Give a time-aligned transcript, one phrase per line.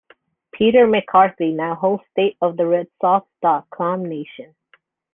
[0.51, 4.55] Peter McCarthy now hosts "State of the RedSox dot com Nation".